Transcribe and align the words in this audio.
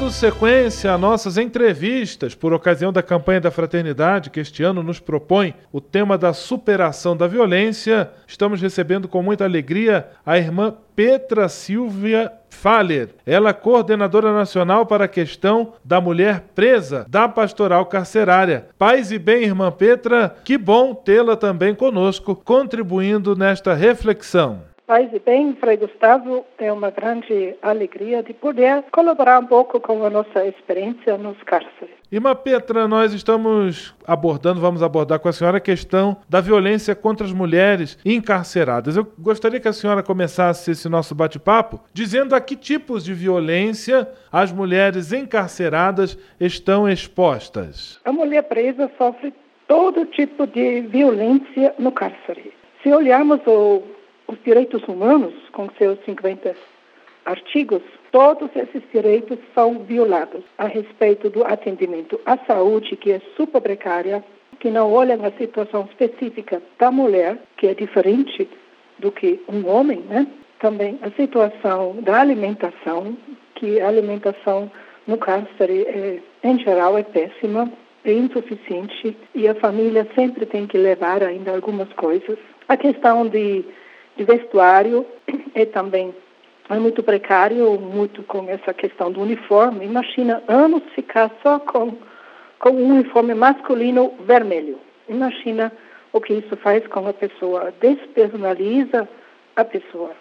Dando 0.00 0.12
sequência 0.12 0.92
a 0.92 0.96
nossas 0.96 1.36
entrevistas 1.36 2.34
por 2.34 2.54
ocasião 2.54 2.90
da 2.90 3.02
campanha 3.02 3.38
da 3.38 3.50
Fraternidade, 3.50 4.30
que 4.30 4.40
este 4.40 4.62
ano 4.62 4.82
nos 4.82 4.98
propõe 4.98 5.54
o 5.70 5.78
tema 5.78 6.16
da 6.16 6.32
superação 6.32 7.14
da 7.14 7.26
violência, 7.26 8.10
estamos 8.26 8.62
recebendo 8.62 9.06
com 9.06 9.22
muita 9.22 9.44
alegria 9.44 10.08
a 10.24 10.38
irmã 10.38 10.74
Petra 10.96 11.50
Silvia 11.50 12.32
Faller. 12.48 13.10
Ela 13.26 13.50
é 13.50 13.52
coordenadora 13.52 14.32
nacional 14.32 14.86
para 14.86 15.04
a 15.04 15.08
questão 15.08 15.74
da 15.84 16.00
mulher 16.00 16.44
presa 16.54 17.06
da 17.08 17.28
pastoral 17.28 17.84
carcerária. 17.86 18.68
Paz 18.78 19.12
e 19.12 19.18
bem, 19.18 19.44
irmã 19.44 19.70
Petra, 19.70 20.34
que 20.44 20.56
bom 20.56 20.94
tê-la 20.94 21.36
também 21.36 21.74
conosco, 21.74 22.34
contribuindo 22.34 23.36
nesta 23.36 23.74
reflexão. 23.74 24.62
Paz 24.90 25.08
e 25.12 25.20
bem, 25.20 25.54
Frei 25.54 25.76
Gustavo, 25.76 26.44
é 26.58 26.72
uma 26.72 26.90
grande 26.90 27.54
alegria 27.62 28.24
de 28.24 28.34
poder 28.34 28.82
colaborar 28.90 29.38
um 29.38 29.46
pouco 29.46 29.78
com 29.78 30.04
a 30.04 30.10
nossa 30.10 30.44
experiência 30.44 31.16
nos 31.16 31.40
cárceres. 31.44 31.94
Irmã 32.10 32.34
Petra, 32.34 32.88
nós 32.88 33.12
estamos 33.12 33.94
abordando, 34.04 34.60
vamos 34.60 34.82
abordar 34.82 35.20
com 35.20 35.28
a 35.28 35.32
senhora 35.32 35.58
a 35.58 35.60
questão 35.60 36.16
da 36.28 36.40
violência 36.40 36.92
contra 36.96 37.24
as 37.24 37.32
mulheres 37.32 37.96
encarceradas. 38.04 38.96
Eu 38.96 39.06
gostaria 39.16 39.60
que 39.60 39.68
a 39.68 39.72
senhora 39.72 40.02
começasse 40.02 40.72
esse 40.72 40.88
nosso 40.88 41.14
bate-papo 41.14 41.80
dizendo 41.92 42.34
a 42.34 42.40
que 42.40 42.56
tipos 42.56 43.04
de 43.04 43.14
violência 43.14 44.10
as 44.32 44.50
mulheres 44.50 45.12
encarceradas 45.12 46.18
estão 46.40 46.88
expostas. 46.88 48.00
A 48.04 48.10
mulher 48.10 48.42
presa 48.42 48.90
sofre 48.98 49.32
todo 49.68 50.04
tipo 50.06 50.48
de 50.48 50.80
violência 50.80 51.76
no 51.78 51.92
cárcere. 51.92 52.52
Se 52.82 52.92
olharmos 52.92 53.38
o 53.46 53.99
os 54.30 54.38
direitos 54.44 54.86
humanos, 54.86 55.34
com 55.52 55.68
seus 55.76 55.98
50 56.04 56.54
artigos, 57.24 57.82
todos 58.12 58.48
esses 58.54 58.82
direitos 58.92 59.38
são 59.54 59.80
violados 59.80 60.42
a 60.56 60.66
respeito 60.66 61.28
do 61.28 61.44
atendimento 61.44 62.20
à 62.24 62.38
saúde, 62.38 62.96
que 62.96 63.12
é 63.12 63.20
super 63.36 63.60
precária, 63.60 64.24
que 64.60 64.70
não 64.70 64.92
olha 64.92 65.14
a 65.14 65.32
situação 65.32 65.88
específica 65.90 66.62
da 66.78 66.90
mulher, 66.90 67.38
que 67.56 67.66
é 67.66 67.74
diferente 67.74 68.48
do 68.98 69.10
que 69.10 69.40
um 69.48 69.66
homem, 69.68 70.00
né? 70.00 70.26
Também 70.60 70.98
a 71.02 71.10
situação 71.10 71.96
da 72.02 72.20
alimentação, 72.20 73.16
que 73.54 73.80
a 73.80 73.88
alimentação 73.88 74.70
no 75.06 75.16
cárcere, 75.18 75.82
é, 75.82 76.20
em 76.44 76.58
geral, 76.58 76.96
é 76.96 77.02
péssima, 77.02 77.70
é 78.04 78.12
insuficiente 78.12 79.16
e 79.34 79.48
a 79.48 79.54
família 79.56 80.06
sempre 80.14 80.46
tem 80.46 80.66
que 80.66 80.78
levar 80.78 81.22
ainda 81.22 81.54
algumas 81.54 81.90
coisas. 81.94 82.38
A 82.68 82.76
questão 82.76 83.26
de 83.26 83.64
de 84.20 84.24
vestuário 84.24 85.06
é 85.54 85.64
também 85.64 86.14
é 86.68 86.78
muito 86.78 87.02
precário, 87.02 87.80
muito 87.80 88.22
com 88.22 88.48
essa 88.48 88.72
questão 88.72 89.10
do 89.10 89.22
uniforme. 89.22 89.84
Imagina 89.84 90.42
anos 90.46 90.82
ficar 90.94 91.30
só 91.42 91.58
com, 91.58 91.96
com 92.60 92.70
um 92.70 92.90
uniforme 92.90 93.34
masculino 93.34 94.14
vermelho. 94.20 94.78
Imagina 95.08 95.72
o 96.12 96.20
que 96.20 96.34
isso 96.34 96.56
faz 96.58 96.86
com 96.86 97.08
a 97.08 97.12
pessoa, 97.12 97.72
despersonaliza 97.80 99.08
a 99.56 99.64
pessoa. 99.64 100.12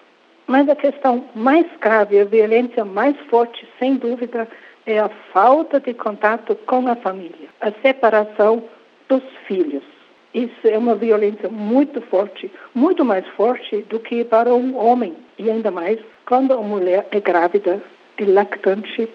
Mas 0.47 0.67
a 0.67 0.75
questão 0.75 1.25
mais 1.35 1.67
grave, 1.79 2.19
a 2.19 2.25
violência 2.25 2.83
mais 2.83 3.15
forte, 3.29 3.67
sem 3.77 3.97
dúvida, 3.97 4.47
é 4.87 4.97
a 4.97 5.09
falta 5.31 5.79
de 5.79 5.93
contato 5.93 6.55
com 6.65 6.87
a 6.87 6.95
família, 6.95 7.49
a 7.61 7.71
separação 7.83 8.63
dos 9.07 9.21
filhos. 9.45 9.98
Isso 10.33 10.67
é 10.67 10.77
uma 10.77 10.95
violência 10.95 11.49
muito 11.49 12.01
forte, 12.01 12.51
muito 12.75 13.03
mais 13.03 13.27
forte 13.29 13.77
do 13.89 13.99
que 13.99 14.23
para 14.23 14.53
um 14.53 14.77
homem. 14.77 15.15
E 15.37 15.49
ainda 15.49 15.71
mais 15.71 15.99
quando 16.25 16.53
a 16.53 16.61
mulher 16.61 17.07
é 17.11 17.19
grávida, 17.19 17.81
é 18.17 18.25
lactante 18.25 19.09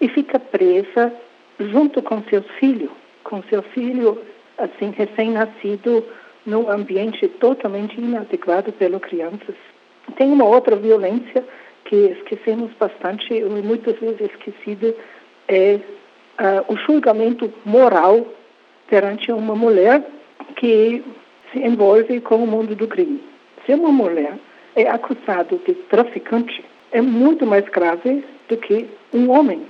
e 0.00 0.08
fica 0.08 0.38
presa 0.38 1.12
junto 1.60 2.00
com 2.02 2.22
seus 2.24 2.46
filhos, 2.58 2.90
com 3.22 3.42
seu 3.44 3.62
filho 3.62 4.18
assim 4.56 4.90
recém-nascido 4.96 6.04
num 6.46 6.70
ambiente 6.70 7.28
totalmente 7.28 7.98
inadequado 7.98 8.72
pelas 8.72 9.00
crianças. 9.02 9.54
Tem 10.16 10.30
uma 10.30 10.44
outra 10.44 10.76
violência 10.76 11.44
que 11.84 11.96
esquecemos 11.96 12.70
bastante, 12.78 13.34
e 13.34 13.44
muitas 13.44 13.98
vezes 13.98 14.20
esquecida, 14.20 14.94
é 15.48 15.78
uh, 16.38 16.72
o 16.72 16.76
julgamento 16.76 17.52
moral 17.64 18.26
perante 18.88 19.30
uma 19.32 19.54
mulher 19.54 20.02
que 20.56 21.04
se 21.52 21.58
envolve 21.60 22.20
com 22.20 22.36
o 22.36 22.46
mundo 22.46 22.74
do 22.74 22.88
crime. 22.88 23.22
Se 23.64 23.74
uma 23.74 23.90
mulher 23.90 24.38
é 24.76 24.88
acusada 24.88 25.56
de 25.66 25.74
traficante, 25.88 26.64
é 26.92 27.00
muito 27.00 27.46
mais 27.46 27.64
grave 27.68 28.24
do 28.48 28.56
que 28.56 28.88
um 29.12 29.30
homem, 29.30 29.62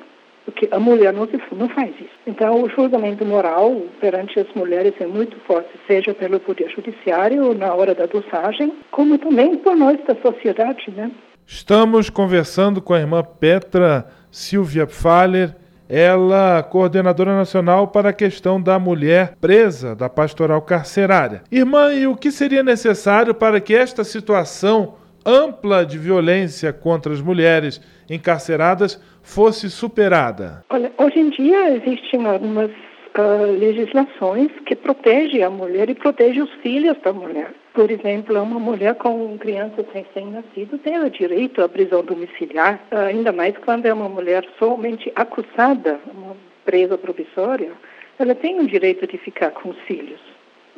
porque 0.45 0.69
a 0.71 0.79
mulher 0.79 1.13
não, 1.13 1.27
se, 1.27 1.41
não 1.53 1.69
faz 1.69 1.91
isso. 2.01 2.11
Então, 2.27 2.63
o 2.63 2.69
julgamento 2.69 3.25
moral 3.25 3.83
perante 4.01 4.39
as 4.41 4.47
mulheres 4.55 4.95
é 5.01 5.07
muito 5.07 5.37
forte, 5.47 5.71
seja 5.87 6.13
pelo 6.15 6.41
Poder 6.41 6.69
Judiciário 6.71 7.55
na 7.55 7.73
hora 7.75 7.95
da 7.95 8.07
dosagem, 8.07 8.73
como 8.91 9.19
também 9.19 9.57
por 9.57 9.77
nós 9.77 9.99
da 10.05 10.15
sociedade, 10.17 10.91
né? 10.91 11.11
Estamos 11.47 12.09
conversando 12.09 12.81
com 12.81 12.95
a 12.95 12.99
irmã 12.99 13.23
Petra 13.23 14.07
Silvia 14.31 14.87
Faller, 14.87 15.55
ela 15.89 16.63
coordenadora 16.63 17.37
nacional 17.37 17.89
para 17.89 18.11
a 18.11 18.13
questão 18.13 18.61
da 18.61 18.79
mulher 18.79 19.37
presa 19.41 19.95
da 19.95 20.09
pastoral 20.09 20.63
carcerária. 20.63 21.43
Irmã, 21.51 21.93
e 21.93 22.07
o 22.07 22.17
que 22.17 22.31
seria 22.31 22.63
necessário 22.63 23.35
para 23.35 23.61
que 23.61 23.75
esta 23.75 24.05
situação 24.05 24.95
ampla 25.25 25.85
de 25.85 25.99
violência 25.99 26.73
contra 26.73 27.13
as 27.13 27.21
mulheres 27.21 27.81
encarceradas 28.09 29.01
fosse 29.23 29.71
superada? 29.71 30.65
Olha, 30.71 30.93
hoje 30.99 31.19
em 31.19 31.31
dia 31.31 31.77
existem 31.77 32.27
algumas 32.27 32.71
uh, 32.71 33.59
legislações 33.59 34.51
que 34.67 34.77
protegem 34.77 35.43
a 35.43 35.51
mulher 35.51 35.89
e 35.89 35.95
protegem 35.95 36.43
os 36.43 36.51
filhos 36.63 36.97
da 37.03 37.13
mulher. 37.13 37.51
Por 37.75 37.91
exemplo, 37.91 38.41
uma 38.41 38.61
mulher 38.61 38.95
com 38.95 39.37
crianças 39.37 39.85
recém-nascidas 39.93 40.81
tem 40.83 40.97
o 40.97 41.11
direito 41.11 41.61
à 41.61 41.69
prisão 41.69 42.05
domiciliar, 42.05 42.81
ainda 42.93 43.33
mais 43.33 43.59
quando 43.59 43.87
é 43.87 43.93
uma 43.93 44.09
mulher 44.09 44.47
somente 44.61 45.13
acusada, 45.17 45.99
uma 46.15 46.37
presa 46.65 46.97
provisória, 46.97 47.73
ela 48.17 48.33
tem 48.37 48.61
o 48.61 48.67
direito 48.69 49.09
de 49.09 49.19
ficar 49.19 49.51
com 49.51 49.71
os 49.71 49.79
filhos. 49.89 50.21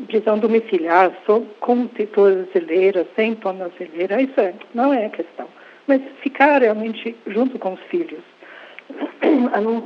Prisão 0.06 0.38
domiciliar, 0.38 1.12
só 1.26 1.42
com 1.60 1.86
tornozeleira, 1.86 3.06
sem 3.14 3.34
tornozeleira, 3.34 4.22
isso 4.22 4.40
é, 4.40 4.54
não 4.74 4.90
é 4.90 5.04
a 5.04 5.10
questão. 5.10 5.48
Mas 5.86 6.00
ficar 6.22 6.62
realmente 6.62 7.14
junto 7.26 7.58
com 7.58 7.74
os 7.74 7.80
filhos. 7.90 8.22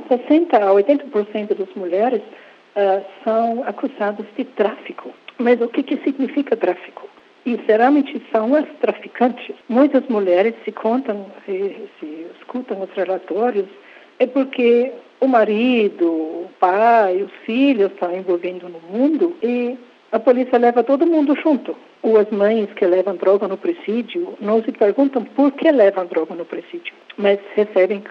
60 0.07 0.57
a 0.57 0.71
80% 0.71 1.55
das 1.55 1.75
mulheres 1.75 2.21
uh, 2.21 3.03
são 3.25 3.63
acusadas 3.67 4.25
de 4.37 4.45
tráfico. 4.45 5.13
Mas 5.41 5.59
o 5.59 5.67
que, 5.67 5.81
que 5.81 5.97
significa 5.97 6.55
tráfico? 6.55 7.09
E 7.45 7.59
geralmente 7.65 8.21
são 8.31 8.53
as 8.55 8.67
traficantes. 8.79 9.55
Muitas 9.67 10.07
mulheres 10.07 10.53
se 10.63 10.71
contam, 10.71 11.25
se, 11.45 11.89
se 11.99 12.27
escutam 12.39 12.81
os 12.81 12.89
relatórios, 12.95 13.65
é 14.19 14.27
porque 14.27 14.91
o 15.19 15.27
marido, 15.27 16.05
o 16.07 16.49
pai, 16.59 17.23
os 17.23 17.31
filhos 17.45 17.91
estão 17.91 18.15
envolvendo 18.15 18.69
no 18.69 18.79
mundo 18.79 19.35
e 19.41 19.75
a 20.11 20.19
polícia 20.19 20.59
leva 20.59 20.83
todo 20.83 21.07
mundo 21.07 21.35
junto. 21.35 21.75
Ou 22.03 22.17
as 22.17 22.29
mães 22.29 22.71
que 22.73 22.85
levam 22.85 23.15
droga 23.15 23.47
no 23.47 23.57
presídio 23.57 24.35
não 24.39 24.61
se 24.63 24.71
perguntam 24.71 25.23
por 25.23 25.51
que 25.53 25.71
levam 25.71 26.05
droga 26.05 26.35
no 26.35 26.45
presídio, 26.45 26.93
mas 27.17 27.39
recebem 27.55 28.03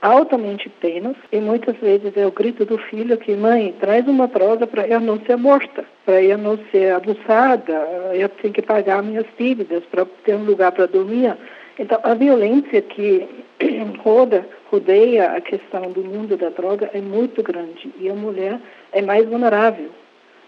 altamente 0.00 0.68
penas 0.68 1.16
e 1.32 1.38
muitas 1.40 1.76
vezes 1.76 2.16
é 2.16 2.26
o 2.26 2.30
grito 2.30 2.64
do 2.64 2.78
filho 2.78 3.16
que 3.18 3.34
mãe 3.34 3.74
traz 3.80 4.06
uma 4.06 4.26
droga 4.26 4.66
para 4.66 4.86
eu 4.86 5.00
não 5.00 5.18
ser 5.20 5.36
morta, 5.36 5.84
para 6.04 6.22
eu 6.22 6.38
não 6.38 6.58
ser 6.70 6.92
abusada, 6.92 7.72
eu 8.14 8.28
tenho 8.28 8.54
que 8.54 8.62
pagar 8.62 9.02
minhas 9.02 9.26
dívidas 9.38 9.82
para 9.90 10.06
ter 10.24 10.34
um 10.34 10.44
lugar 10.44 10.72
para 10.72 10.86
dormir. 10.86 11.36
Então 11.78 11.98
a 12.02 12.14
violência 12.14 12.80
que 12.82 13.26
roda, 14.02 14.46
rodeia 14.70 15.32
a 15.32 15.40
questão 15.40 15.90
do 15.90 16.02
mundo 16.04 16.36
da 16.36 16.50
droga 16.50 16.90
é 16.92 17.00
muito 17.00 17.42
grande 17.42 17.92
e 17.98 18.08
a 18.08 18.14
mulher 18.14 18.60
é 18.92 19.02
mais 19.02 19.28
vulnerável. 19.28 19.90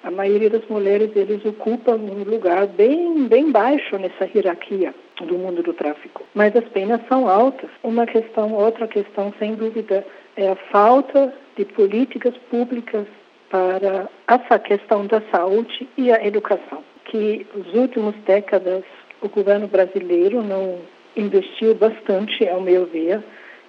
A 0.02 0.11
maioria 0.11 0.49
das 0.49 0.67
mulheres 0.69 1.11
eles 1.14 1.44
ocupam 1.44 1.97
um 1.97 2.25
lugar 2.25 2.67
bem 2.67 3.26
bem 3.29 3.50
baixo 3.50 3.99
nessa 3.99 4.29
hierarquia 4.35 4.94
do 5.26 5.38
mundo 5.38 5.62
do 5.62 5.72
tráfico. 5.72 6.25
Mas 6.34 6.55
as 6.55 6.64
penas 6.69 7.00
são 7.08 7.28
altas. 7.28 7.70
Uma 7.82 8.06
questão, 8.06 8.52
outra 8.52 8.87
questão, 8.88 9.32
sem 9.38 9.55
dúvida, 9.55 10.05
é 10.37 10.49
a 10.50 10.56
falta 10.56 11.32
de 11.56 11.64
políticas 11.64 12.37
públicas 12.50 13.06
para 13.50 14.08
essa 14.28 14.58
questão 14.58 15.06
da 15.06 15.20
saúde 15.32 15.88
e 15.96 16.12
a 16.12 16.25
educação, 16.25 16.84
que 17.06 17.46
nas 17.55 17.75
últimas 17.75 18.14
décadas 18.25 18.84
o 19.20 19.28
governo 19.28 19.67
brasileiro 19.67 20.43
não 20.43 20.78
investiu 21.17 21.75
bastante, 21.75 22.49
ao 22.49 22.61
meu 22.61 22.87
ver, 22.87 23.23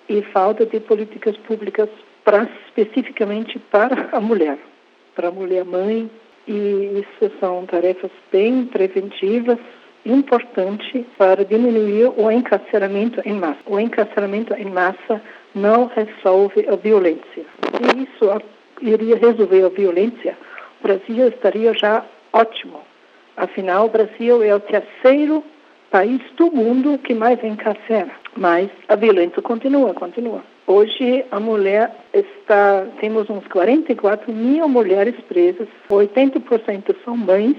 e 0.08 0.22
falta 0.34 0.66
de 0.66 0.80
políticas 0.80 1.36
públicas 1.38 1.90
para 2.24 2.48
especificamente 2.68 3.58
para 3.72 4.10
a 4.12 4.22
mulher, 4.22 4.58
para 5.16 5.30
a 5.30 5.32
mulher 5.32 5.66
mãe, 5.66 6.10
e 6.48 7.04
isso 7.04 7.32
são 7.40 7.66
tarefas 7.66 8.12
bem 8.32 8.66
preventivas, 8.66 9.58
importantes 10.06 11.06
para 11.18 11.46
diminuir 11.46 12.12
o 12.18 12.32
encarceramento 12.32 13.22
em 13.26 13.34
massa. 13.34 13.60
O 13.66 13.80
encarceramento 13.80 14.54
em 14.54 14.66
massa 14.66 15.22
não 15.54 15.88
resolve 15.88 16.68
a 16.68 16.76
violência. 16.76 17.46
Se 17.62 18.04
isso 18.04 18.42
iria 18.82 19.16
resolver 19.16 19.64
a 19.64 19.70
violência, 19.70 20.38
o 20.80 20.84
Brasil 20.84 21.28
estaria 21.28 21.74
já 21.74 22.04
ótimo. 22.34 22.82
Afinal, 23.38 23.86
o 23.86 23.90
Brasil 23.90 24.44
é 24.44 24.54
o 24.54 24.60
terceiro 24.60 25.44
país 25.90 26.22
do 26.38 26.52
mundo 26.52 26.98
que 27.00 27.14
mais 27.14 27.44
encarcera, 27.44 28.12
mas 28.36 28.70
a 28.88 28.96
violência 28.96 29.42
continua, 29.42 29.94
continua. 29.94 30.42
Hoje 30.66 31.26
a 31.32 31.40
mulher 31.40 31.94
está, 32.14 32.86
temos 33.02 33.30
uns 33.30 33.46
44 33.48 34.32
mil 34.32 34.70
mulheres 34.70 35.16
presas, 35.28 35.68
80% 35.90 36.96
são 37.04 37.18
mães, 37.18 37.58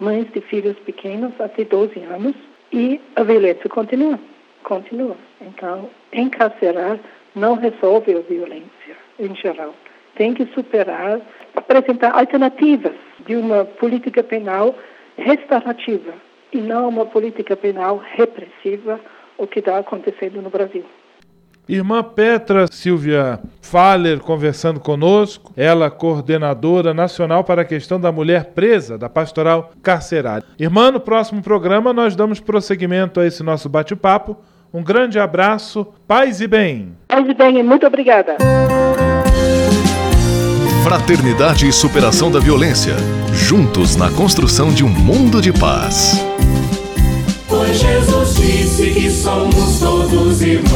mães 0.00 0.26
de 0.32 0.40
filhos 0.40 0.78
pequenos 0.80 1.32
até 1.40 1.64
12 1.64 1.98
anos, 2.00 2.34
e 2.72 3.00
a 3.16 3.22
violência 3.22 3.68
continua, 3.68 4.18
continua. 4.62 5.16
Então, 5.40 5.88
encarcerar 6.12 6.98
não 7.34 7.54
resolve 7.54 8.14
a 8.14 8.20
violência 8.20 8.96
em 9.18 9.34
geral. 9.34 9.74
Tem 10.16 10.34
que 10.34 10.46
superar, 10.54 11.20
apresentar 11.54 12.10
alternativas 12.10 12.94
de 13.26 13.36
uma 13.36 13.64
política 13.64 14.22
penal 14.22 14.74
restaurativa 15.16 16.14
e 16.52 16.58
não 16.58 16.88
uma 16.88 17.06
política 17.06 17.56
penal 17.56 17.98
repressiva, 17.98 19.00
o 19.36 19.46
que 19.46 19.60
está 19.60 19.78
acontecendo 19.78 20.42
no 20.42 20.50
Brasil. 20.50 20.84
Irmã 21.68 22.02
Petra 22.02 22.66
Silvia 22.70 23.38
Faller 23.60 24.20
conversando 24.20 24.80
conosco, 24.80 25.52
ela 25.54 25.90
coordenadora 25.90 26.94
nacional 26.94 27.44
para 27.44 27.60
a 27.60 27.64
questão 27.64 28.00
da 28.00 28.10
mulher 28.10 28.46
presa 28.54 28.96
da 28.96 29.10
pastoral 29.10 29.72
carcerária. 29.82 30.44
Irmã, 30.58 30.90
no 30.90 30.98
próximo 30.98 31.42
programa 31.42 31.92
nós 31.92 32.16
damos 32.16 32.40
prosseguimento 32.40 33.20
a 33.20 33.26
esse 33.26 33.42
nosso 33.42 33.68
bate-papo. 33.68 34.36
Um 34.72 34.82
grande 34.82 35.18
abraço, 35.18 35.86
paz 36.06 36.40
e 36.40 36.46
bem. 36.46 36.96
Paz 37.06 37.28
e 37.28 37.34
bem, 37.34 37.62
muito 37.62 37.86
obrigada. 37.86 38.36
Fraternidade 40.82 41.68
e 41.68 41.72
superação 41.72 42.30
da 42.30 42.40
violência. 42.40 42.94
Juntos 43.32 43.94
na 43.94 44.10
construção 44.10 44.72
de 44.72 44.84
um 44.84 44.88
mundo 44.88 45.42
de 45.42 45.52
paz. 45.52 46.18
Jesus 47.72 48.34
disse 48.34 48.90
que 48.90 49.10
somos 49.10 49.78
todos 49.80 50.42
irmãos. 50.42 50.68